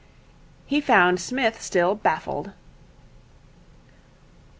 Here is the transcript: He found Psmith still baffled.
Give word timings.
He 0.65 0.81
found 0.81 1.21
Psmith 1.21 1.61
still 1.61 1.93
baffled. 1.93 2.53